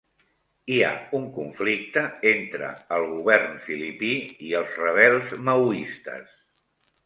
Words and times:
Hi 0.75 0.77
ha 0.85 0.93
un 1.19 1.27
conflicte 1.35 2.03
entre 2.31 2.71
el 2.99 3.07
govern 3.11 3.55
filipí 3.69 4.11
i 4.49 4.53
els 4.63 4.77
rebels 4.89 5.39
maoistes 5.51 6.37